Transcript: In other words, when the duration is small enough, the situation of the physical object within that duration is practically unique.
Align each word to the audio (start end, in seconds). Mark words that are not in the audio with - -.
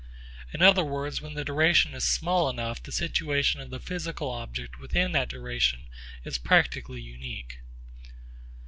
In 0.51 0.63
other 0.63 0.83
words, 0.83 1.21
when 1.21 1.35
the 1.35 1.45
duration 1.45 1.93
is 1.93 2.03
small 2.03 2.49
enough, 2.49 2.81
the 2.81 2.91
situation 2.91 3.61
of 3.61 3.69
the 3.69 3.79
physical 3.79 4.31
object 4.31 4.79
within 4.79 5.11
that 5.11 5.29
duration 5.29 5.83
is 6.23 6.39
practically 6.39 7.01
unique. 7.01 7.59